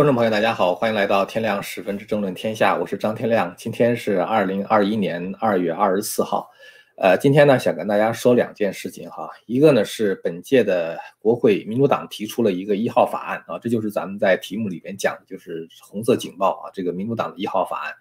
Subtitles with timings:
[0.00, 3.54] 观众朋友，大家好，欢迎来到天亮十分之争论天下，我是张天亮。
[3.58, 6.48] 今天是二零二一年二月二十四号，
[6.96, 17.92] 呃，今天呢想跟大家说两件事情哈，一个呢是本届的国会民主党提出了一个一号法案啊，这就是咱们在题目里边讲的，就是红色警报啊，这个民主党的一号法案。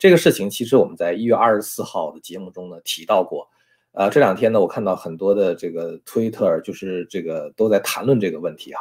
[0.00, 3.48] 这个事情其实我们在一月二十四号的节目中呢提到过，
[3.92, 8.80] 呃，这两天呢我看到很多的这个推特就是这个都在谈论这个问题哈。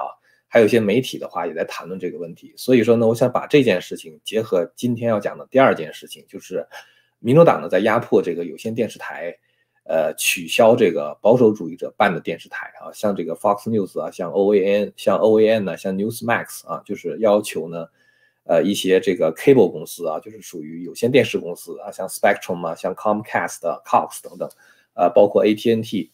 [0.56, 6.66] 还有一些媒体的话也在谈论这个问题，所以说呢，我想把这件事情结合今天要讲的第二件事情，就是
[7.20, 9.38] 民主党呢在压迫这个有线电视台，
[9.84, 17.90] 呃，取消这个保守主义者办的电视台啊，像这个 Fox News 啊，像 OAN，像 OAN 呢，像 Newsmax 啊，就是要求呢，
[18.46, 24.50] 呃，一些这个 cable 公司啊，就是属于有线电视公司啊，像 Spectrum 啊，像 Comcast、Cox 等等，
[24.94, 26.12] 呃，包括 AT&T，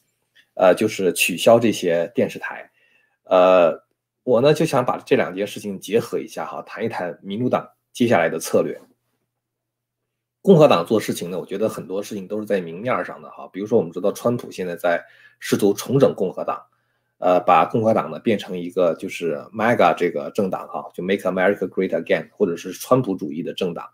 [0.56, 2.72] 呃，就是取消这些电视台，
[3.26, 3.84] 呃。
[4.24, 8.80] 我呢就想把这两件事情结合一下哈，谈一谈民主党接下来的策略。
[10.44, 15.04] 共和党做事情呢，我觉得很多事情都是在明面上的哈，比如说我们知道川普现在在
[15.40, 16.62] 试图重整共和党，
[17.20, 23.88] 呃，把共和党呢变成一个就是 MAGA 这个政党哈，就 Make America Great Again，或者是川普主义的政党。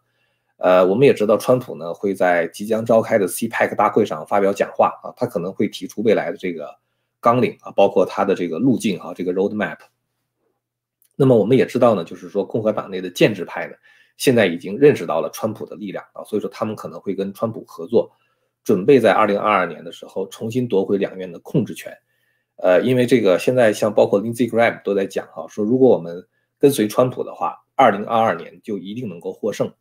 [0.58, 6.74] 呃，我们也知道川普呢会在即将召开的 CPEC 大会上发表讲话啊，他可能会提出未来的这个
[7.20, 9.78] 纲领啊，包括他的这个路径哈，这个 roadmap。
[11.20, 13.74] 那么我们也知道呢，就是说共和党内的建制派呢，
[14.18, 18.12] 现在已经认识到了川普的力量啊，所以说他们可能会跟川普合作，
[18.64, 21.92] 准备在二零二二年的时候重新夺回两院的控制权。
[22.58, 26.24] 呃，因为这个现在像包括 Lindsey Graham 都在讲哈，说如果我们
[26.60, 29.74] 跟随川普的话，二零二二年就一定能够获胜。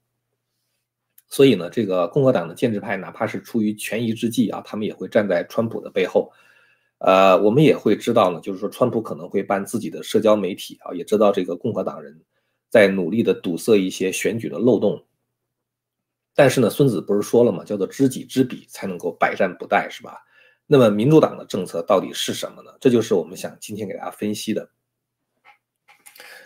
[1.28, 6.32] 所以呢，这个共和党的建制派哪怕是出于权宜之计啊，他们也会站在川普的背后。
[6.98, 12.22] 呃，我们也会知道呢，就是说，川普可能会办自己的社交媒体啊，也知道这个共和党人
[12.70, 15.05] 在努力的堵塞一些选举的漏洞。
[16.34, 17.64] 但是呢，孙子不是说了吗？
[17.64, 20.19] 叫做知己知彼，才能够百战不殆，是吧？
[20.66, 22.70] 那么民主党的政策到底是什么呢？
[22.81, 24.69] 这就是我们想今天给大家分析的。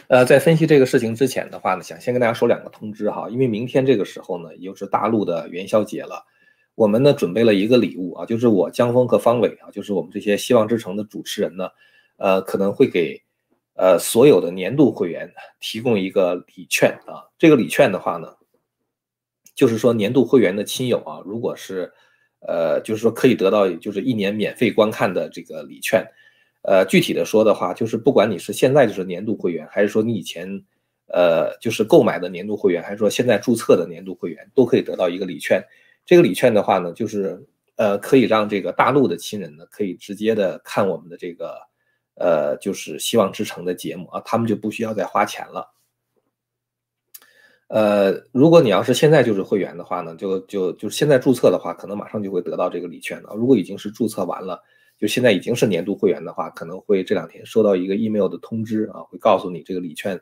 [0.09, 6.27] 呃，在分析这个事情之前的话呢，想先跟大家说两个通知哈，因为明天这个时候呢，又是大陆的元宵节了。
[6.81, 11.69] 我们呢准备了一个礼物啊，就是我江峰和方伟啊，就是我们这些希望之城的主持人呢，
[12.17, 13.21] 呃，可能会给
[13.75, 15.31] 呃所有的年度会员
[15.61, 17.29] 提供一个礼券啊。
[17.39, 18.29] 这个礼券的话呢，
[19.55, 21.93] 就是说年度会员的亲友啊，如果是
[22.49, 26.03] 呃，就是说可以得到就是一年免费观看的这个礼券。
[26.63, 30.65] 呃，具体的说的话，就是不管你是现在就是年度会员，还是说你以前
[31.09, 35.63] 呃就是购买的年度会员，还是说现在注册的年度会员，都可以得到一个礼券。
[36.07, 37.47] 这个礼券的话呢，就是
[37.77, 41.57] 呃，可以让这个大陆的亲人呢，可以直接的看我们的这个
[42.15, 45.73] 呃，就是希望之城的节目啊，他们就不需要再花钱了。
[47.69, 53.33] 呃，如果你要是现在就是会员的话呢，就就就现在注册的话，可能马上就会得到这个礼券了。
[53.37, 54.61] 如果已经是注册完了，
[54.99, 60.21] 就现在已经是年度会员的话，可能会这两天收到一个 email 的通知啊，会告诉你这个礼券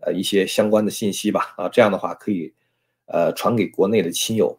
[0.00, 2.52] 呃一些相关的信息吧啊，这样的话可以
[3.06, 4.58] 呃传给国内的亲友。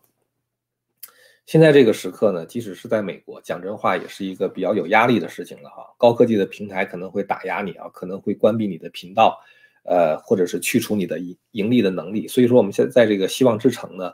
[1.50, 5.84] 现在这个时刻呢，即使是在美国，讲真话也是一个比较有压力的事情了哈。
[5.98, 9.36] 高科技的平台可能会打压你啊，可能会关闭你的频道，
[9.82, 12.28] 呃，或者是去除你的盈盈利的能力。
[12.28, 14.12] 所以说，我们现在在这个希望之城呢，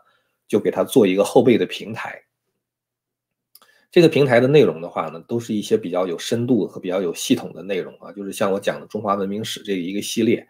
[0.48, 2.24] 就给它做一个后备的平台。
[3.92, 10.48] 这个平台的内容的话呢，都是一些比较有深度和比较有系统的内容啊，就是像我讲的中华文明史这一个系列，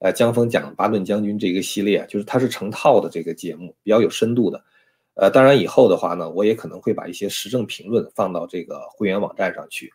[0.00, 4.60] 呃，江峰讲巴顿将军这个系列，就是它是成套的这个节目，比较有深度的。
[5.14, 9.92] 呃，当然以后的话呢，我也可能会把一些时政评论放到这个会员网站上去。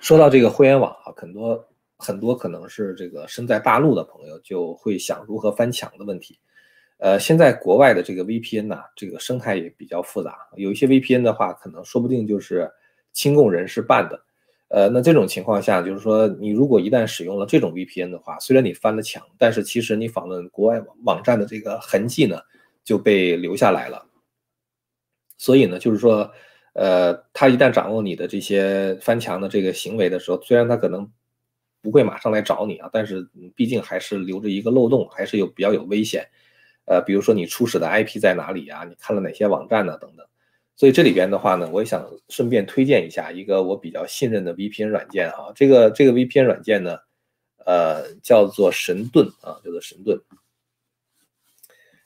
[0.00, 6.38] 说到这个会员网啊，很多很多可能是这个身在大陆的朋友就会想如何翻墙的问题。
[6.98, 12.70] 呃，现在国外的这个 VPN 呢，这个生态也比较复杂，有一些 VPN 的话，可能说不定就是
[13.12, 14.22] 亲共人士办的。
[14.68, 22.40] 呃，那这种情况下，就是说你如果一旦使用了这种 VPN 的话，虽然你翻了墙，但是其实你访问国外网站的这个痕迹呢？
[22.84, 24.06] 就被留下来了，
[25.38, 26.30] 所以呢，就是说，
[26.74, 31.10] 呃，他一旦掌握你的这些翻墙的这个行为的时候，虽然他可能
[31.80, 36.26] 不会马上来找你啊，但是毕竟还是留着一个漏洞，还是有比较有危险。
[36.86, 38.84] 呃，比如说你初始的 IP 在哪里啊？
[38.84, 39.96] 你看了哪些网站呢？
[39.98, 40.26] 等等。
[40.74, 46.98] 所以这里边的话呢，我也想顺便推荐一下一个我比较信任的 VPN 软件啊，这个这个 VPN 软件呢，
[47.66, 50.18] 呃，叫做神盾啊，叫做神盾。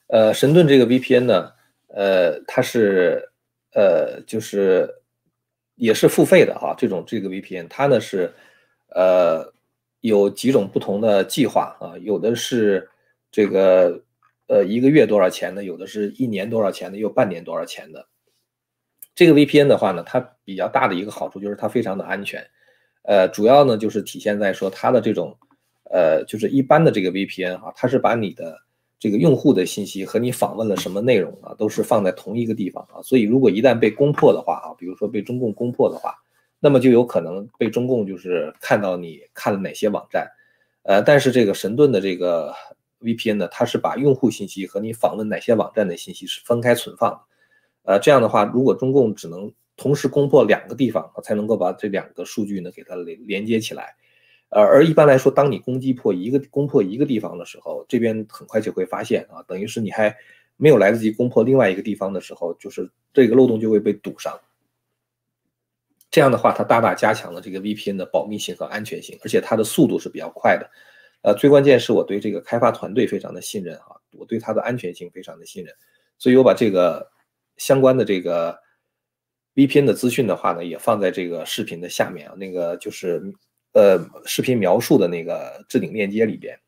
[0.08, 1.52] 呃，神盾这个 VPN 呢，
[1.88, 3.28] 呃，它是
[3.72, 4.88] 呃，就是
[5.74, 6.74] 也是付费的哈。
[6.78, 8.32] 这种这个 VPN，它呢是
[8.88, 9.52] 呃
[10.00, 12.88] 有几种不同的计划啊，有的是
[13.30, 14.00] 这个
[14.46, 18.06] 呃一个月多少钱的，有的是一年多少钱的，有半年多少钱的。
[19.14, 22.46] 这个 VPN 的话呢，它比较大的一个好处就是它非常的安全，
[23.02, 25.36] 呃，主要呢就是体现在说它的这种
[25.90, 28.56] 呃就是一般的这个 VPN 哈，它是把你的
[29.06, 36.12] 这个用户的信息和你访问了什么内容啊，都是放在同一个地方啊，所以如果一旦被攻破的话啊，比如说被中共攻破的话。
[36.58, 40.26] 那么就有可能被中共就是看到你看了哪些网站，
[40.84, 42.50] 呃，但是这个神盾的这个
[43.02, 47.20] VPN 呢，它是把用户信息和你访问哪些网站的信息是分开存放的，
[47.84, 53.94] 呃，这样的话，如果中共只能同时攻破两个地方，才能够把这两个数据呢给它连连接起来，
[54.56, 60.16] 而，而一般来说，当你攻击破一个攻破一个地方的时候，这边很快就会发现啊，等于是你还
[60.56, 64.40] 没有来得及攻破另外一个地方的时候，就是这个漏洞就会被堵上。
[66.10, 70.70] 这样的话，它大大加强了这个 VPN 的保密性和安全性，而且它的速度是比较快的。
[71.22, 75.74] 呃，最关键是我对这个开发团队非常的信任啊，我对它的安全性非常的信任，
[76.16, 77.10] 所以我把这个
[77.56, 78.56] 相关的这个
[79.56, 83.20] VPN 的资讯的话呢，也放在这个视频的下面啊，那个就是
[83.76, 86.58] 呃视频描述的那个置顶链接里边。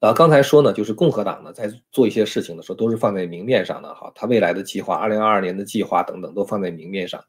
[0.00, 7.22] 呃，刚才说呢，就是共和党呢在做一些事情的时候，都是放在明面上的哈，他未来的计划、二零二二年的计划等等都放在明面上。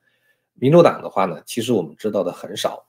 [0.54, 2.88] 民主党的话呢，其实我们知道的很少。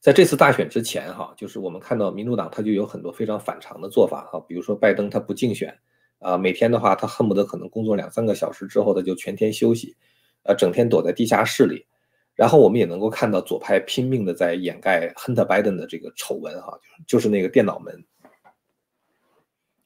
[0.00, 5.78] 在这次大选之前，哈，就是我们看到民主党他就有很多非常反常的做法，哈，比如说拜登他不竞选，
[6.18, 9.96] 啊，每天的话他恨不得可能工作两三个小时之后他就全天休息，
[10.42, 11.86] 呃，整天躲在地下室里。
[12.34, 18.04] 然后我们也能够看到左派拼命的在掩盖 Hunter Biden 的这个丑闻，哈，就是那个电脑门。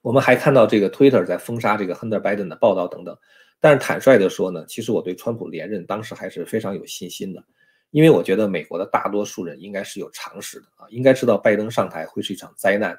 [0.00, 3.16] 我们还看到这个 Twitter 在封杀这个 Hunter Biden 的报道等等。
[3.58, 7.42] 但是坦率的说呢，其实我对川普连任当时还是非常有信心的，
[7.90, 12.96] 因为我觉得美国的大多数人应该是有常识的啊，应该知道拜登上台会是一场灾难。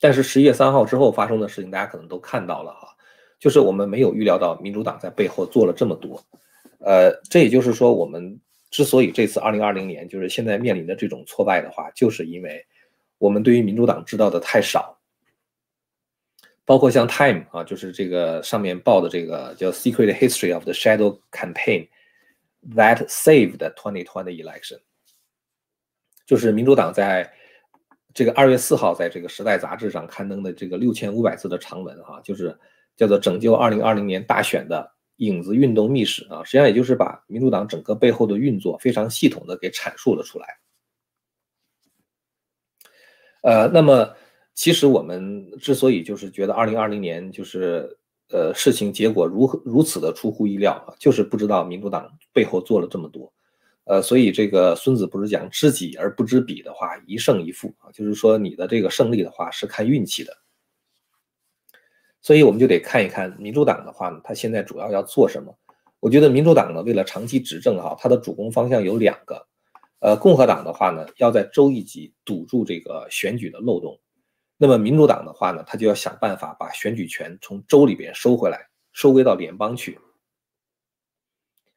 [0.00, 2.88] 但是十一月三号之后发生的事情，大家可能都看到了哈，
[3.38, 6.20] 就是我们没有预料到民主党在背后做了这么多，
[6.80, 8.40] 呃，这也就是说，我们
[8.70, 12.64] 之所以这次二零二零年就是现在面临的这种挫败的话，就是因为
[13.18, 14.94] 我们对于民主党知道的太少。
[16.64, 21.86] 包括像 Time 啊，就是这个上面报的这个叫 Secret History of the Shadow Campaign
[22.74, 24.80] that saved 2020 election，
[26.26, 27.32] 就是民主党在
[28.12, 32.58] 这个二月四号在这个时代杂志上刊登的这个六千五百字的长文哈，就是
[32.96, 40.46] 叫做拯救二零二零年大选的影子运动秘史啊，实际上也就是把民主党整个背后的运作非常系统的给阐述了出来。
[43.42, 44.14] 呃，那么。
[44.58, 47.94] 其实我们之所以就是觉得二零二零年就是
[48.30, 53.30] 呃事情结果如何如此的出乎意料啊，就是不知道民主党背后做了这么多，
[53.84, 60.34] 呃，所以这个孙子不是讲知己而不知彼的话，一胜一负啊，就是说你的这个胜利的话是看运气的，
[62.26, 65.56] 所以我们就得看一看民主党的话呢，他现在主要要做什么？
[66.00, 69.46] 我觉得民主党呢，为了长期执政哈，它的主攻方向有两个，
[70.00, 73.96] 呃，共和党的话呢，要在州一级堵住这个选举的漏洞。
[74.56, 79.96] 那么民主党的话呢，他就要想办法把选举权从州里边收回来，收归到联邦去。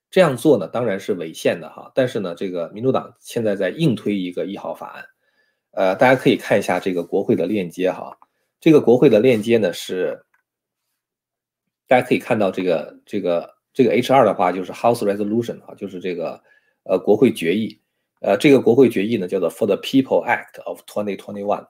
[0.09, 1.91] 这样做呢，当然是违宪的哈。
[1.93, 5.05] 但是呢，这个民主党现在在硬推一个一号法案，
[5.73, 8.17] 呃，大家可以看一下这个国会的链接哈。
[8.59, 10.25] 这个国会的链接呢是，
[11.89, 16.39] 大家可以看到这个这个这个 H 二的话就是 House Resolution 啊，就是这个
[16.83, 17.81] 呃国会决议，
[18.21, 21.67] 呃，这个国会决议呢叫做 For the People Act of 2021。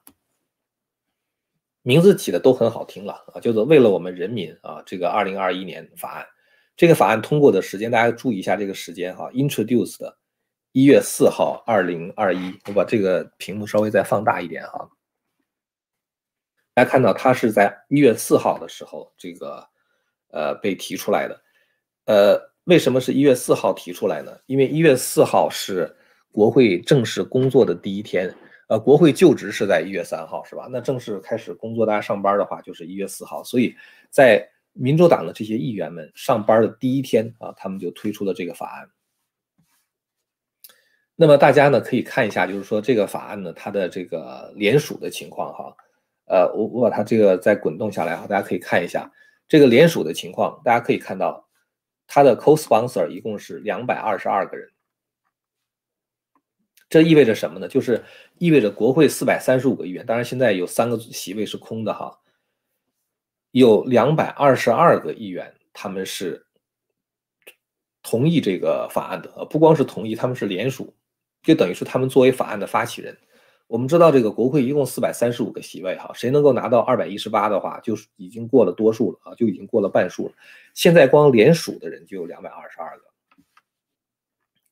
[1.83, 6.27] 名字起的都很好听了啊，叫做为了我们人民啊，这个二零二一年法案，
[6.75, 10.13] 这个法案通过的时间，大家注意一下这个时间哈，introduced
[10.73, 14.89] 一月四号二零二一，我把这个屏幕稍微再放大一点哈，
[16.73, 19.65] 大家看到它是在一月四号的时候，这个
[20.31, 21.41] 呃被提出来的，
[22.05, 24.38] 呃，为什么是一月四号提出来呢？
[24.45, 25.95] 因为一月四号是
[26.31, 28.33] 国会正式工作的第一天。
[28.69, 30.67] 呃，国会就职是在一月三号，是吧？
[30.69, 33.43] 那正式开始工作，大家上班的话就是一月四号。
[33.43, 33.75] 所以
[34.12, 38.88] 在民主党的这些议员们上班的第一天啊，他们就推出了这个法案。
[41.15, 45.75] 那么大家呢可以看一下，就是说这个法案呢它的这个联署的情况哈。
[46.27, 49.12] 呃，我我把它这个再滚动下来哈，大家可以看一下
[49.49, 50.61] 这个联署的情况。
[50.63, 51.49] 大家可以看到，
[52.07, 54.71] 它的 co-sponsor 一共是两百二十二个人。
[56.87, 57.67] 这意味着什么呢？
[57.67, 58.03] 就是
[58.39, 62.19] 意味着国会四百三十五个议员，当然现在有三个席位是空的哈，
[63.51, 66.47] 有两百二十二个议员，他们是
[68.01, 70.95] 同意这个法案的，不光是同意，他们是联署
[71.43, 73.15] 就等于是他们作为法案的发起人。
[73.69, 80.33] 我们知道这个国会一共四百三十五个席位哈，谁能够拿到二百一十八的话，就是已经过了多数了啊，就已经过了半数了。
[80.73, 83.03] 现在光联署的人就有两百二十二个，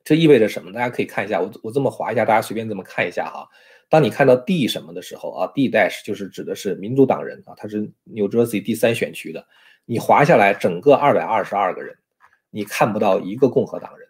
[0.04, 0.72] 这意味着什么？
[0.72, 3.48] 大家可以看一下，我我这么划一下，大家随便这么看一下哈。
[3.88, 9.46] 当你看到 D 什么的时候啊，D dash 就是指的是民主党人啊，他是 New Jersey 第三选区的。
[9.86, 11.96] 你划下来整个二百二十二个人，
[12.50, 14.10] 你看不到一个共和党人，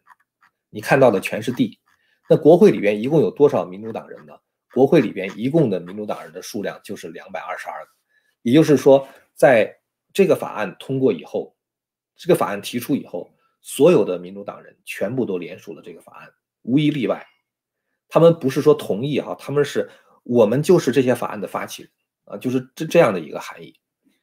[0.70, 1.78] 你看到的全是 D。
[2.30, 4.34] 那国会里边一共有多少民主党人呢？
[4.74, 7.92] 国会里边一共的民主党人的数量就是两百二十二个，
[8.42, 9.80] 也就是说，在
[10.14, 11.56] 这个法案通过以后，
[12.16, 13.32] 这个法案提出以后，
[13.62, 16.30] 所有的民主党人全部都联署了这个法案，
[16.64, 17.26] 无一例外。
[18.10, 19.90] 他们不是说同意哈，他们是
[20.24, 21.92] 我们就是这些法案的发起人
[22.26, 23.74] 啊，就是这这样的一个含义。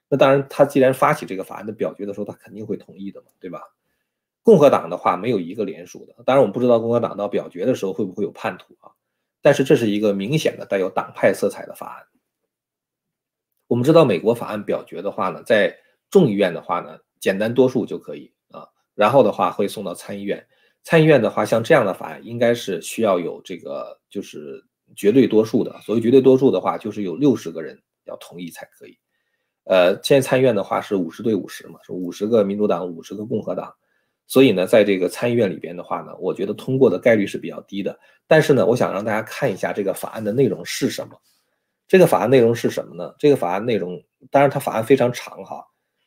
[0.09, 3.61] 那当然，他既然发起这个法案的表决的时候，他肯定会同意的嘛，对吧？
[4.43, 8.93] 共和党的话没有一个联署的，当然我们不知道共和党到表决的时候会不会有叛徒啊。
[9.45, 12.07] 但是这是一个明显的带有党派色彩的法案。
[13.67, 15.77] 我们知道美国法案表决的话呢，在
[16.09, 20.43] 众议院的话呢，简单多数就可以啊，然后的话会送到参议院。
[20.83, 24.65] 参议院的话，像这样的法案应该是需要有这个就是
[24.97, 25.79] 绝对多数的。
[25.83, 28.99] 所谓绝对多数的话，就是有六十个人要同意才可以。
[29.65, 33.75] 呃，现在参议院的话是五十对五十嘛，是五十个民主党，五十个共和党。
[34.27, 37.99] 所以呢，在这个参议院里边的话呢，我觉得通过的概率是比较低的。
[38.27, 41.21] 但是呢，我想让大家看一下这个法案的内容是什么。
[41.87, 43.15] 这个法案内容是什么呢？
[43.19, 45.63] 这个法案内容，当然它法案非常长哈，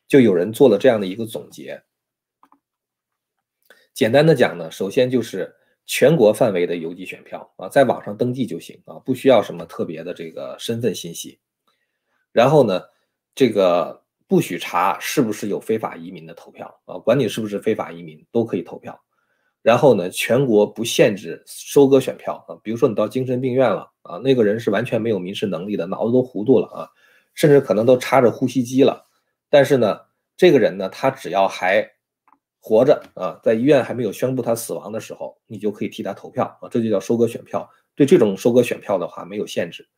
[0.08, 1.80] 就有人做了这样的一个总结。
[3.94, 5.54] 简单的讲呢，首先就是
[5.86, 11.38] 全国范围的邮寄选票啊，在网上登记就行啊，不需要什么特别的这个身份信息。
[12.32, 12.82] 然后呢，
[13.34, 14.02] 这个。
[14.28, 19.00] 不许查是不是有非法移民的投票啊，管你是不是非法移民都可以投票。
[19.62, 26.88] 然后呢，全国不限制收割选票啊，比如说你到精神病院了啊，那个人是完全没有民事能力的，脑子都糊涂了啊，
[27.34, 29.04] 甚至可能都插着呼吸机了。
[29.50, 29.98] 但是呢，
[30.36, 31.90] 这个人呢，他只要还
[32.60, 37.68] 活着啊，在医院还没有宣布他死亡的时候，你就可以替他投票啊，这就叫收割选票。
[37.96, 39.88] 对这种收割选票的话没有限制。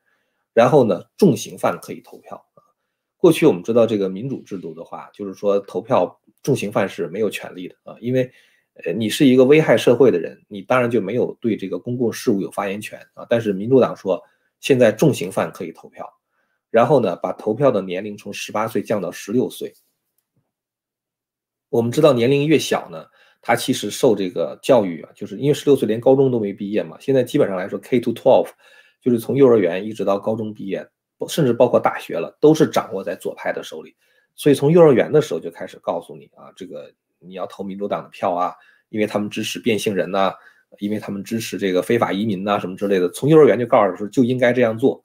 [0.55, 2.45] 然后呢，重刑犯可以投票。
[3.21, 8.33] 过去我们知道这个民主制度的话，就是说投票重刑犯是没有权利的啊，因为，
[8.83, 13.27] 呃，你是一个危害社会的人，你当然就没有对这个公共事务有发言权啊。
[13.29, 14.19] 但是民主党说，
[14.59, 16.11] 现在重刑犯可以投票，
[16.71, 19.71] 然后呢，把投票的年龄从十八岁降到十六岁。
[21.69, 23.05] 我们知道年龄越小呢，
[23.43, 28.49] 他其实受这个教育啊，就是因为十六岁连高中都没毕业嘛，现在基本上来说 K to twelve，
[29.03, 30.89] 就是从幼儿园一直到高中毕业。
[31.29, 33.95] 甚至包括大学了，都是掌握在左派的手里，
[34.35, 38.55] 所以从幼儿园的时候就开始告诉你啊，这个你要投民主党的票啊，
[38.89, 40.33] 因为他们支持变性人呐，
[40.79, 45.05] 因为他们支持这个非法移民呐，什么之类的，从幼儿园就告诉说就应该这样做。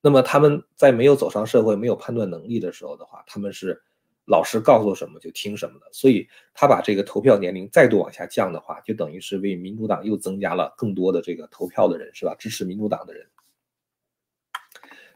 [0.00, 3.82] 那么他们在没有走上社会、没有判断能力的时候的话，他们是
[4.26, 5.86] 老师告诉什么就听什么的。
[5.90, 12.36] 所以他把这个投票年龄再度往下降的话，就等于是为民主党又增加了更多的这个投票的人，是吧？
[12.38, 13.26] 支持民主党的人。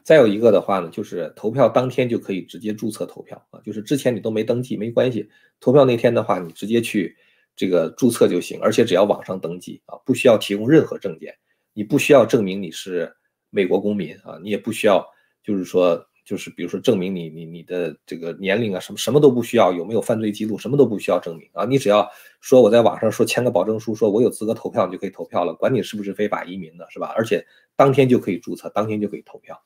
[0.03, 5.29] 再有一个的话呢，就是投票当天就可以直接注册投票啊，就是之前你都没登记没关系，
[5.59, 7.15] 投票那天的话你直接去
[7.55, 11.35] 这个注册就行，而且只要网上登记啊，不需要提供任何证件，
[11.73, 13.13] 你不需要证明你是
[13.49, 15.05] 美国公民啊，你也不需要
[15.43, 27.13] 就是说就是比如说证明你你你的这个年龄啊什么什么都不需要，有没有犯罪记录什么都不需要证明啊，你只要说我在网上说签个保证书，说我有资格投票，你就可以投票了，管你是不是非法移民的是吧？
[27.15, 29.61] 而且当天就可以注册，当天就可以投票。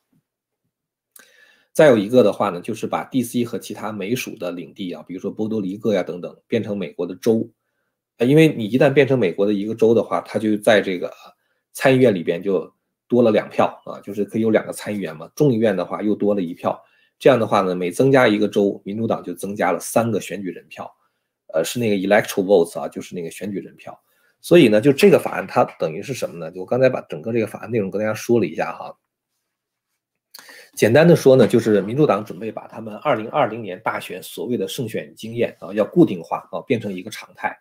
[1.75, 3.44] 再有一个的话呢，就是把 D.C.
[3.44, 7.46] 和其他美属的领地啊，比如说波多黎各呀等等，变成美国的州，
[8.17, 11.12] 啊，因为你一旦变成美国的一个州的话，它就在这个
[11.74, 12.74] 参议院里边就
[13.10, 15.29] 多了两票啊，就是可以有两个参议员嘛。
[15.36, 16.82] 众议院的话又多了一票，
[17.20, 20.89] 这样的话呢，每增加一个州，民主党就增加了三个选举人票，
[21.53, 24.01] 呃，是那个 electoral votes 啊，就是那个选举人票。
[24.39, 26.50] 所以呢，就这个法案它等于是什么呢？
[26.51, 28.96] 就我刚才把整个这个法案内容跟大家说了一下哈。
[30.75, 37.58] 简单的说呢，就是民主党准备把他们二零二零年大选所谓的胜选经验啊，要固定化啊，变成一个常态。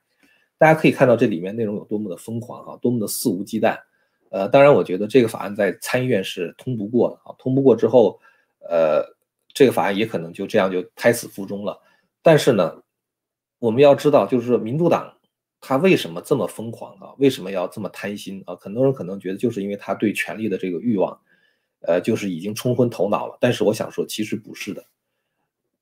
[0.59, 3.79] 大家可以看到这里面内容有多么的疯狂啊，多么的肆无忌惮。
[4.31, 8.19] 呃，当然，我觉得这个法案在参议院是通不过的啊，通不过之后，
[8.69, 9.05] 呃，
[9.53, 11.81] 这个法案也可能就这样就胎死腹中了。
[12.21, 12.83] 但是呢，
[13.61, 15.17] 我们要知道，就是民主党
[15.61, 17.15] 他为什么这么疯狂啊？
[17.19, 18.57] 为什么要这么贪心啊？
[18.57, 21.17] 很多人可能觉得就是因为他对权力的这个欲望。
[21.87, 23.37] 呃，就是已经冲昏头脑了。
[23.41, 24.85] 但是我想说，其实不是的。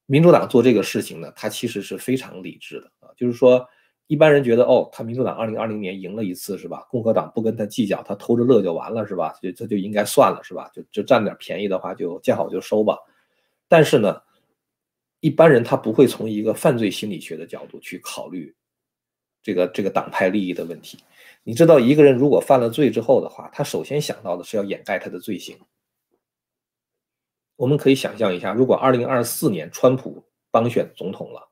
[0.06, 3.08] 民主党做这个事情呢，他其实是非常理智的啊。
[3.16, 3.66] 就是说，
[4.08, 6.86] 一般人觉得哦，他民主党二零二零年赢了一次是吧？
[6.90, 9.32] 共和党不跟他计较，他偷着乐就完了是吧？
[9.40, 10.70] 就这就应该算了是吧？
[10.74, 12.98] 就就占点便宜的话就见好就收吧。
[13.68, 14.20] 但是呢，
[15.20, 18.54] 一般人他不会从一个犯罪心理学的角度去考虑
[19.42, 20.98] 这个这个党派利益的问题。
[21.44, 25.56] 你知道，一个人如果犯了罪之后的话，他首先想到的是要掩盖他的罪行。
[27.56, 31.48] 我们可以想象一下，如果二零二四年川普当选总统了。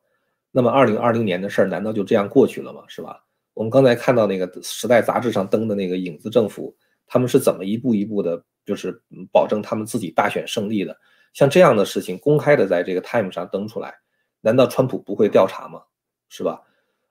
[0.53, 2.83] 那么，二零二零年的事儿难道就这样过去了吗？
[2.89, 3.25] 是吧？
[3.55, 6.77] 我们刚才看到那个《时代》杂志上登的那个影子政府，
[7.07, 10.97] 他们是怎么一步一步的，就是保证他们自己大选胜利的？
[11.35, 13.95] 像这样的事情公开的在这个《Time》上登出来，
[14.41, 15.81] 难道川普不会调查吗？
[16.29, 16.61] 是吧？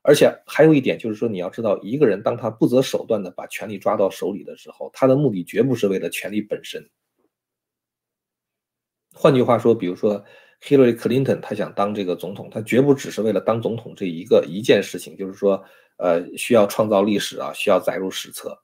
[0.02, 6.86] 而且还有一点就是说，你要知道，一个人当他不择手段的把权力抓到手里的时候，他的目的绝不是为了权力本身。
[9.14, 10.24] 换句话说，比如说。
[10.62, 15.64] Hillary Clinton，他想当这个总统，他绝不只是为了当总统这一个一件事情，就是说，
[15.96, 18.62] 呃，需要创造历史啊，需要载入史册。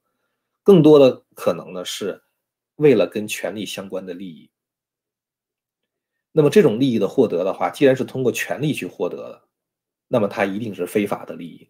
[0.61, 2.21] 更多的可能呢，是
[2.75, 4.51] 为了跟权力相关的利益。
[6.33, 9.43] 那么这种利益的获得的话，既然是通过权力去获得的，
[10.09, 11.69] 那么它一定是非法的利益。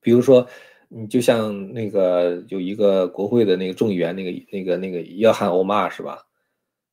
[0.00, 0.48] 比如说，
[0.86, 6.22] 你就像那个有一个国会的那个众议员，那个那个那个约翰欧玛是吧？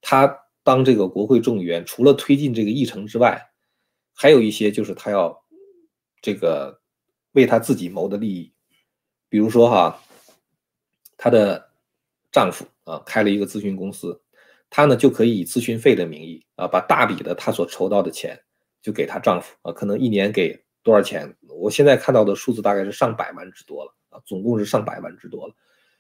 [0.04, 0.40] 他。
[0.66, 3.52] 当这个国会众议员，除了推进这个议程之外，
[4.14, 5.44] 还有一些就是他要
[6.22, 6.80] 这个
[7.34, 8.54] 为他自己谋的利益，
[9.28, 10.02] 比如说哈，
[11.18, 11.70] 她的
[12.32, 14.22] 丈夫啊开了一个咨询公司，
[14.70, 18.42] 她呢就可以以咨询费的名义啊，把大笔的她所筹到的钱
[18.82, 21.36] 就给她丈夫啊，可能一年给多少钱？
[21.50, 25.54] 我现在看到的数字大概是上百万之多了啊，总共是上百万之多了。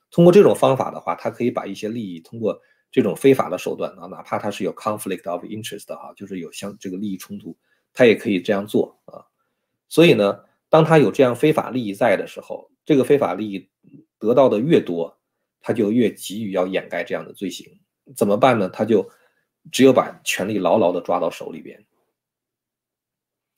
[0.10, 2.62] 通过这种方法的话，她可以把一些利益通过。
[2.94, 7.58] 这种非法的手段啊，哪怕他是有 conflict of interest 啊，就是有相这个利益冲突，
[7.92, 9.26] 他也可以这样做啊。
[9.90, 13.68] 所以呢，当他有这样非法利益在的时候，这个非法利益
[14.20, 15.18] 得到的越多，
[15.60, 17.68] 他就越急于要掩盖这样的罪行。
[18.16, 18.70] 怎么办呢？
[18.70, 19.10] 他就
[19.72, 21.84] 只有把权力牢牢的抓到手里边。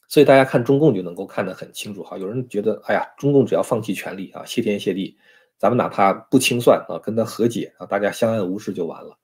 [0.07, 2.17] 所以大家看中共就能够看得很清楚哈。
[2.17, 5.17] 有人觉得，哎呀，中共只要放弃权力啊，谢天谢地，
[5.57, 9.17] 咱们哪怕不清算啊，跟他和解啊，大家相安无事就完了。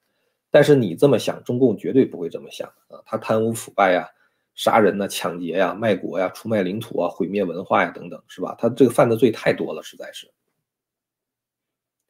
[0.51, 3.01] 但是你这么想，中共绝对不会这么想啊！
[3.05, 4.07] 他贪污腐败呀、
[4.53, 8.53] 杀人呐、抢劫呀、卖国呀、出卖领土啊、毁灭文化呀等等，是吧？
[8.59, 10.29] 他这个犯的罪太多了，实在是。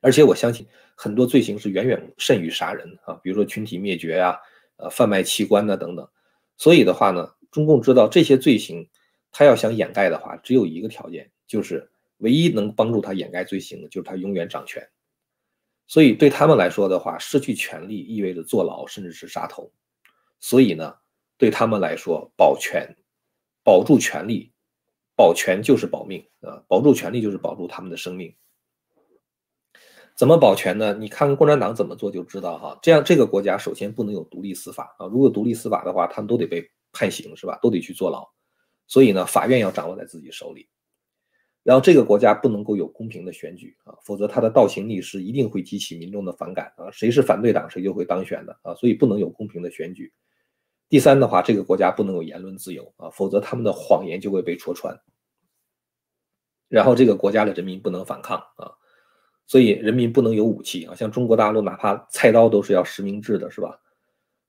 [0.02, 4.36] 而且我相信很多罪行是远远甚于杀人啊，比如说群体灭绝呀、
[4.78, 6.10] 呃贩卖器官呐等等。
[6.58, 8.90] 所以的话呢，中共知道这些罪行，
[9.32, 14.84] 他要想掩盖的话，只有一个条件，就是唯一能帮助他掩盖罪行的，就是他永远掌权。
[15.92, 19.70] 所以对他们来说的话，失去权力意味着坐牢，甚至是杀头。
[20.40, 20.96] 所以呢，
[21.38, 22.96] 对他们来说，保全、
[23.62, 24.54] 保住权力，
[25.18, 26.64] 保全就是保命啊！
[26.70, 28.34] 保住权利就是保住他们的生命。
[30.16, 30.94] 怎么保全呢？
[30.94, 32.80] 你看看共产党怎么做就知道哈。
[32.82, 35.08] 这样，这个国家首先不能有独立司法啊！
[35.08, 37.60] 如果独立司法的话，他们都得被判刑，是吧？
[37.62, 38.26] 都得去坐牢。
[38.88, 40.70] 所以呢，法院要掌握在自己手里。
[41.64, 50.12] 然后这个国家不能够有公平的选举啊，否则他的倒行逆施一定会激起民众的反感啊，谁是反对党谁就会当选的啊，所以不能有公平的选举。
[50.90, 55.00] 第三的话，这个国家不能有言论自由啊，否则他们的谎言就会被戳穿。
[56.68, 58.72] 然后这个国家的人民不能反抗啊，
[59.46, 63.80] 所以人民不能有武器啊，像中国大陆哪怕菜刀都是要实名制的，是吧？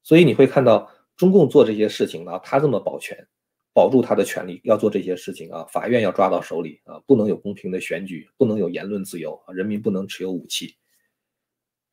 [0.03, 3.29] 所以你会看到中共做这些事情呢，他这么保全。
[3.74, 10.76] 保住他的权利，要做这些事情啊，法院要抓到手里啊，不能有公平的选举，不能有言论自由，人民不能持有武器。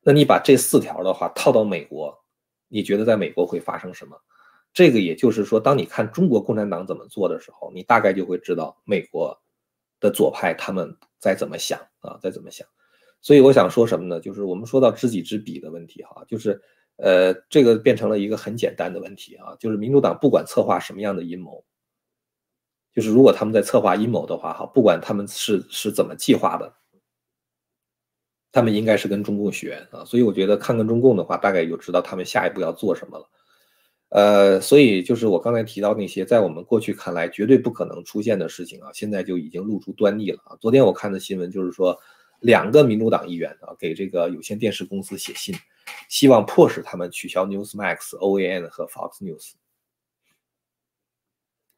[0.02, 2.14] 那你把这四条的话套到美国，
[2.68, 4.16] 你觉得在美国会发生什么？
[4.72, 9.34] 这个也就是说，当你看中国共产党怎么做的时候，你大概就会知道美国
[10.00, 12.66] 的左派他们在怎么想啊，在怎么想。
[13.20, 14.20] 所以我想说什么呢？
[14.20, 16.60] 就是我们说到知己知彼的问题哈，就是。
[17.02, 21.64] 呃，这个变成了一个很简单的问题啊，就是民主党不管策划什么样的阴谋，
[22.94, 26.74] 就是如果他们在策划阴谋的话，哈，不管他们是是怎么计划的，
[28.52, 33.30] 他们应该是跟中共学啊，所以我觉得看看中共的话，大概就知道他们下一步要做什么了。
[34.10, 40.54] 呃，所以就是我刚才提到那些在我们过去看来绝对不可能出现的事情啊，现在就已经露出端倪了啊。
[40.60, 41.98] 昨天我看的新闻就是说，
[42.40, 45.54] 两个民主党议员啊给这个有线电视公司写信。
[46.08, 49.52] 希望迫使他们取消 Newsmax、OAN 和 Fox News，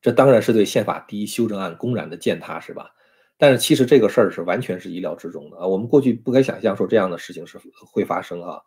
[0.01, 2.95] 这当然是对宪法第一修正案公然的践踏，是吧？
[3.39, 5.67] 但是其实这个事儿是完全是意料之中的啊！
[5.67, 8.63] 我们过去不敢想象说这样的事情是会发生啊！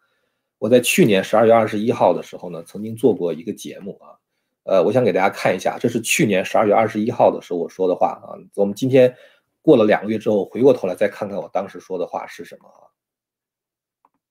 [0.58, 4.20] 我在去年十二月二十一号的时候呢，曾经做过一个节目啊，
[4.64, 8.36] 呃，我想给大家看一下，这是去年十二月二十一号的时候我说的话啊。
[8.56, 9.16] 我们今天
[9.62, 12.92] 过了两个月之后，回过头来再看看我当时说的话是什么啊。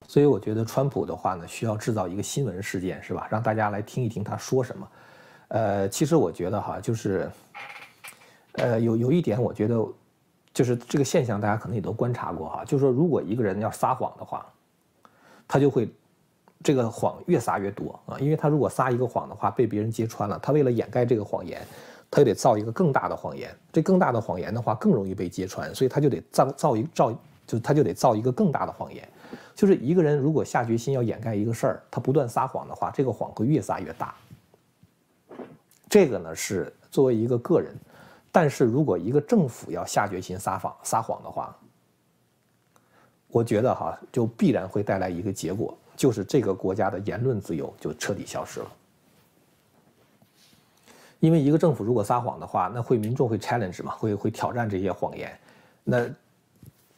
[0.06, 3.26] 所以我觉得川普的话呢，需要制造一个新闻事件，是吧？
[3.30, 4.88] 让大家来听一听他说什么。
[5.48, 7.30] 呃，其实我觉得哈，就是，
[8.52, 9.84] 呃，有有一点，我觉得
[10.52, 14.46] 就是这个现象，大家可能也都观察过哈，就是说，如果一个人要撒谎的话，
[15.46, 15.88] 他就会。
[16.62, 21.60] 这个谎越撒越多啊，因为他如果撒一个谎的话，被别人揭穿了，他为了掩盖这个谎言，
[22.10, 23.54] 他就得造一个更大的谎言。
[23.70, 27.12] 这更大的谎言的话，更容易被揭穿，所以他就得造造一造，
[27.46, 29.06] 就他就得造一个更大的谎言。
[29.54, 34.14] 就是一个人如果下决心要掩盖一个事儿，他不断撒谎的话，这个谎会越撒越大。
[35.88, 37.74] 这个呢是作为一个个人，
[38.32, 41.56] 但是如果一个政府要下决心撒谎撒谎的话，
[43.28, 45.76] 我觉得哈，就必然会带来一个结果。
[45.96, 48.66] 就是这个国家的言论自由就彻底消失了，
[51.20, 55.38] 因为一个政府如果撒谎的话，那会民众会 challenge 嘛，会会挑战这些谎言，
[55.84, 56.04] 那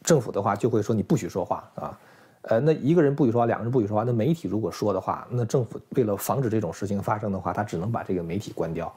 [0.01, 1.99] 政府的话就会说你不许说话啊，
[2.43, 8.93] 呃，那一个人不许说话，两个人不许说话，那媒体如果说的话，那政府为了防止这种事情发生的话，他只能把这个媒体关掉。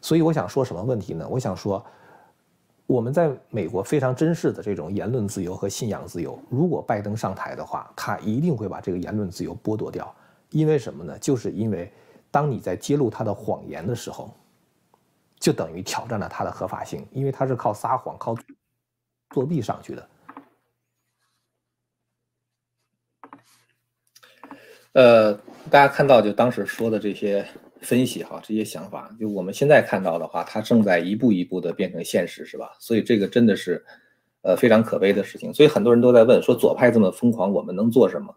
[0.00, 1.26] 所以我想说什么问题呢？
[1.28, 1.84] 我想说。
[2.84, 10.12] 我们在美国非常珍视的这种言论自由和信仰自由，如果拜登上台的话，他一定会把这个言论自由剥夺掉。
[10.50, 11.16] 因为什么呢？
[11.18, 11.90] 就是因为
[12.30, 14.30] 当你在揭露他的谎言的时候，
[15.38, 18.36] 就等于挑战了他的合法性，因为他是靠撒谎、靠
[19.30, 20.06] 作弊上去的。
[24.92, 25.34] 呃，
[25.70, 27.46] 大家看到就当时说的这些。
[27.84, 32.70] 分析哈这些想法，就我们现在看到的话，它正在一步一步的变成现实，是吧？
[32.78, 33.84] 所以这个真的是，
[34.42, 35.52] 呃，非常可悲的事情。
[35.52, 38.32] 所以很多人都在问，说左派这么疯狂，我们能做什么？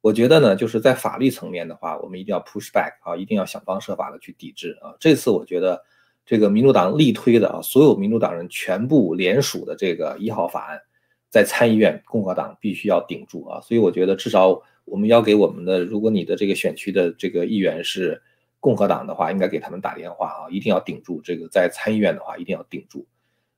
[0.00, 4.96] 我觉得呢，就是在法律层面的话，我们一定要 push back 啊，一定要想方设法的去抵制啊。
[4.98, 5.78] 这次我觉得，
[6.24, 10.80] 这个民主党力推的啊，所有民主党人全部联署的这个一号法案，
[11.28, 13.60] 在参议院共和党必须要顶住啊。
[13.60, 18.22] 所以我觉得至少我们要给我们的，如果你的这个选区的这个议员是。
[18.58, 23.06] 共和党的话，应该给他们打电话啊，一定要顶住这个，在参议院的话，一定要顶住。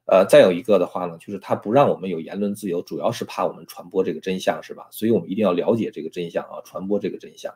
[0.04, 4.86] 呃，再有一个的话呢，就是他不让我们有言论自由，主要是怕我们传播这个真相，是吧？
[4.90, 7.50] 所以我们一定要了解这个真相啊，传播这个真相。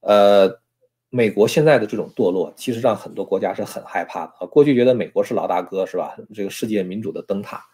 [0.00, 0.60] 呃，
[1.08, 4.46] 美国现在的这种堕落，其实让很多国家是很害怕的啊。
[4.46, 6.14] 过去觉得美国是老大哥，是吧？
[6.34, 7.64] 这个世界民主的灯塔。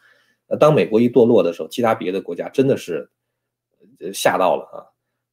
[0.47, 3.11] 呃，当美国一堕落的时候，其他别的国家真的是
[4.15, 4.92] 吓到了啊。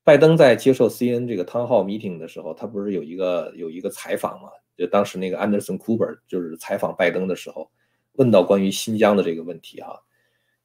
[0.09, 4.49] 拜登在接受 CNN 这个 Town Hall Meeting 的时候，他不是有一个有一个采访嘛？
[4.75, 7.69] 就当时那个 Anderson Cooper 就是采访拜登的时候，
[8.13, 10.01] 问到关于新疆的这个问题哈，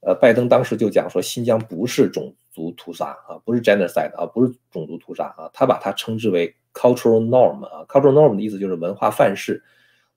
[0.01, 9.63] 呃，拜登当时就讲说新疆不是种族屠杀啊，不是 genocide 啊，不是种族屠杀啊，他把它称之为 cultural norm 啊，cultural norm 的意思就是文化范式，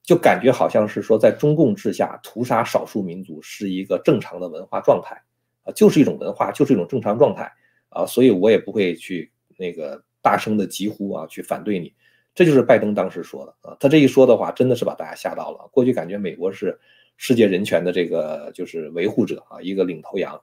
[0.04, 5.22] 就感觉好像是说在中共治下屠杀少数民族是一个正常的文化状态
[5.64, 7.52] 啊，就是一种文化，就是一种正常状态。
[7.98, 11.94] 啊，所以我也不会去那个大声的疾呼啊，去反对你。
[12.36, 15.68] 这就是拜登当时说的啊，他这一说的话，真的是把大家吓到了。
[15.72, 16.80] 过去感觉美国是
[17.18, 20.40] 世界人权的这个就是维护者啊，一个领头羊。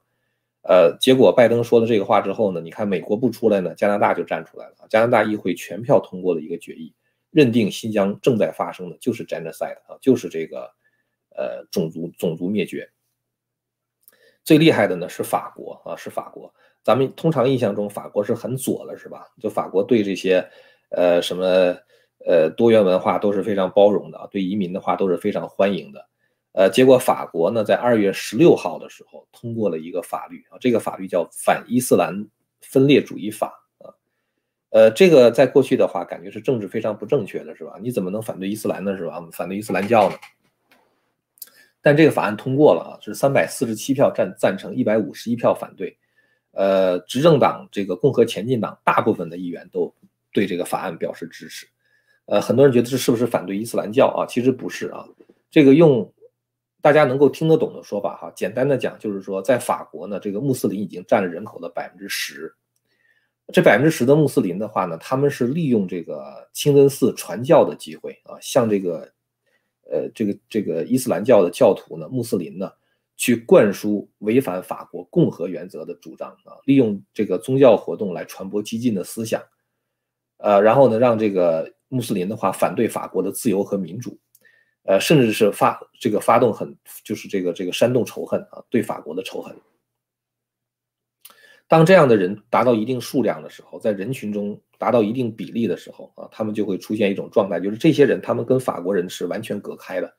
[0.63, 4.75] 呃，结果拜登说了这个话之后呢，你看美国不出来呢，加拿大就站出来了。
[4.89, 6.93] 加拿大议会全票通过了一个决议，
[7.31, 10.69] 认定新疆正在发生的就是 genocide 啊，就是这个
[11.37, 12.91] 呃种族种族灭绝。
[14.43, 16.53] 最厉害的呢是法国啊，是法国。
[16.85, 19.27] 咱们通常印象中，法国是很左的，是吧？
[19.41, 20.47] 就法国对这些，
[20.91, 21.45] 呃，什么，
[22.27, 26.07] 呃，多元文化都是非常包容的，对移民的话都是非常欢迎的。
[26.53, 32.29] 呃，结果法国呢，在二月十六号的时候通过了一个法律啊，这个法律叫《反伊斯兰
[32.61, 33.95] 分裂主义法》啊。
[34.69, 37.79] 呃，这个在过去的话，感觉是政治非常不正确的，是吧？
[37.81, 39.27] 你怎么能反对伊斯兰呢，是吧？
[39.33, 40.17] 反对伊斯兰教呢？
[41.81, 45.97] 但这个法案通过了啊，是三百四十七票赞赞成，一百五十一票反对。
[46.55, 49.93] 呃，执政党这个共和前进党大部分的议员都
[50.33, 51.67] 对这个法案表示支持。
[52.27, 54.25] 呃，很多人觉得这是不是反对伊斯兰教啊？
[54.27, 55.05] 其实不是啊。
[55.51, 56.11] 这个用
[56.81, 62.55] 大家能够听得懂的说法哈，简单的讲就是说，在法国呢，这个穆斯林已经占了人口的百分之十。
[63.53, 69.13] 这百分之十的穆斯林的话呢，他们是利用这个清真寺传教的机会啊，向这个
[69.91, 72.71] 呃这个这个伊斯兰教的教徒呢，穆斯林呢。
[73.17, 79.43] 去灌输违反法国共和原则的主张啊，利用这个宗教活动来传播激进的思想，
[80.39, 84.19] 呃，然后呢，让这个穆斯林的话反对法国的自由和民主，
[84.83, 89.55] 呃，甚至是发这个发动很就是这个这个煽动仇恨啊，对法国的仇恨。
[91.67, 94.91] 当这样的人达到一定数量的时候，在人群中达。
[94.91, 100.15] 到一定比例的时候啊，他们就会出现一种状态，就是这些人他们跟法国人是完全隔开的，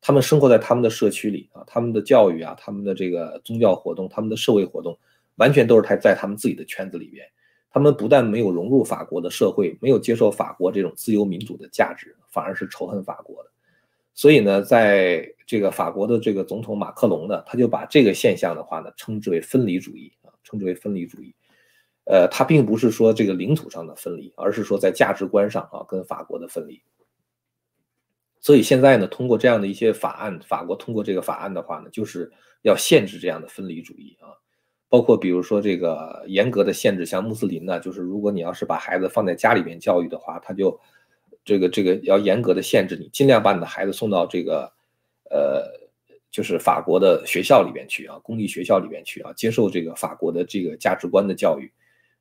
[0.00, 4.98] 他们生活在他们的社区里啊，他们的教育啊，他们的这个宗教活动，他们的社会活动，
[5.36, 7.26] 完全都是他在他们自己的圈子里边。
[7.70, 13.50] 他们不但没有融入法国的社会，没有接受法国这种自由民主的价值，反而是仇恨法国的。
[14.14, 21.34] 所以呢，在这个法国的这个总统马克龙呢，他就把这个现象的话呢，称之为分离主义啊，称之为分离主义。
[22.04, 26.80] 呃，他并不是说这个领土上的分离，而是说在价值观上啊，跟法国的分离。
[28.48, 32.32] 所以现在呢，通过这样的一些法案，法国通过这个法案的话呢，就是
[32.62, 34.32] 要限制这样的分离主义啊。
[34.88, 40.80] 包括比如说这个严格的限制，像穆斯林呢，就是如果你要是把孩子放在家里边教育的话，他就
[41.44, 44.72] 这个这个要严格的限制你，尽量把你的孩子送到这个
[45.30, 45.62] 呃，
[46.30, 51.70] 就是法国的学校里边去啊，公立学校里边去啊，接受这个法国的这个价值观的教育。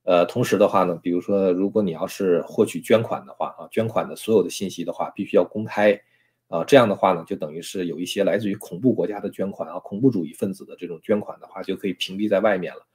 [0.03, 5.97] 呃，同时的话呢，比如说如果你要是获取捐款的话啊，捐款的所有的信息的话，必须要公开。
[6.47, 12.87] 啊，这样的话呢，就等于是有一些来自于恐怖国家的捐款啊，恐怖主义分子的这种捐款的话，就可以屏蔽在外面了。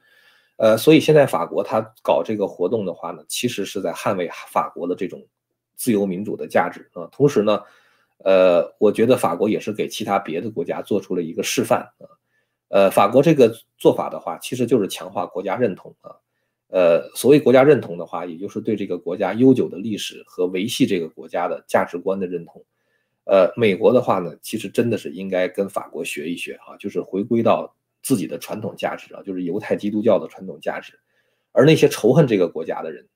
[0.57, 5.23] 呃，所以现在法国它搞这个活动的话呢，其实是在捍卫法国的这种
[5.75, 7.07] 自由民主的价值啊。
[7.11, 7.61] 同时呢，
[8.23, 12.05] 呃，我觉得法国也是给其他别的国家做出了一个示范啊。
[12.69, 16.15] 呃，法国这个做法的话，其实就是强化国家认同啊。
[16.69, 22.63] 呃，所谓国家认同的话，也就是对这个国家悠久的历史和维系这个国家的价值观的认同。
[23.25, 30.99] 呃，美国的话呢，其实真的是应该跟法国学一学啊，就是回归到自己的传统价值啊，就是犹太基督教的传统价值。
[31.53, 33.07] 而那些仇恨这个国家的人，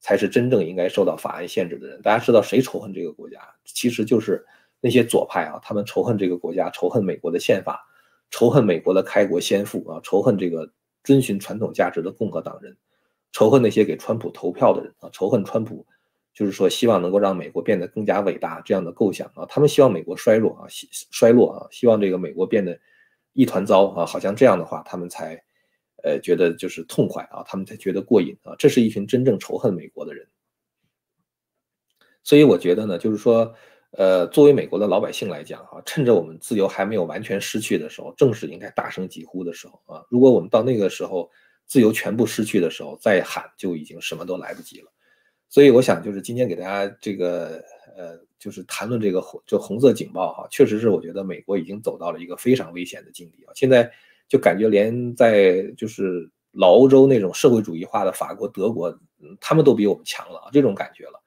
[0.00, 2.02] 才是真正应该受到法案限制的人。
[2.02, 3.38] 大家知道谁仇恨这个国家？
[3.64, 4.44] 其实就是
[4.80, 7.86] 那些左派啊，他们仇恨这个国家，仇恨美国的宪法，
[8.30, 10.68] 仇恨美国的开国先父啊，仇恨这个
[11.04, 12.76] 遵循传统价值的共和党人，
[13.30, 15.86] 仇恨那些给川普投票的人啊，仇恨川普。
[16.38, 22.78] 就是说，希望能够让美国变得更加伟大，这样的构想啊，他们希望美国衰落啊，衰衰落啊，希望这个美国变得
[23.32, 25.34] 一团糟啊，好像这样的话，他们才
[26.04, 30.28] 呃觉得就是痛快啊，他们才觉得过瘾啊，这是一群真正仇恨美国的人。
[32.22, 33.52] 所以我觉得呢，就是说，
[33.90, 40.04] 呃，作为美国的老百姓来讲哈，趁着我们自由还没有完全失去的时候，正是应该大声疾呼的时候啊。
[40.08, 41.28] 如果我们到那个时候
[41.66, 44.92] 自由全部失去的时候再喊，就已经什么都来不及了。
[45.50, 47.64] 所以我想，就是今天给大家这个，
[47.96, 53.52] 呃，就是谈论这个红，就红色警报哈，确实是我觉得美国已经走到了一个非常危险的境地啊。
[53.54, 53.90] 现在
[54.28, 58.94] 就感觉连在就是老欧洲那种社会主义化的法国、德国，
[59.40, 61.22] 他们都比我们强了啊，这种感觉了。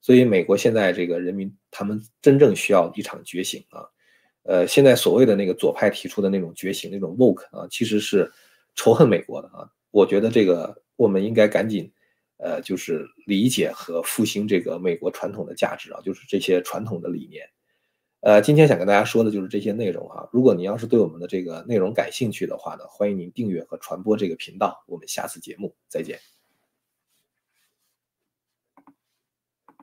[0.00, 3.86] 所以美国现在这个人民，他们真正需要一场觉醒啊。
[4.42, 8.28] 呃，现在所谓的那个左派提出的那种觉醒、那种 woke 啊，其实是
[8.74, 9.70] 仇恨美国的啊。
[9.92, 11.88] 我觉得这个我们应该赶紧。
[12.42, 17.46] 呃，就是理解和复兴这个美国传统的价值啊，就是这些传统的理念。
[18.20, 20.28] 呃，今天想跟大家说的就是这些内容啊。
[20.32, 24.84] 如果您要是对我们的这个内容感兴趣的话呢，欢迎您订阅和传播这个频道。
[24.86, 26.39] 我们下次节目再见。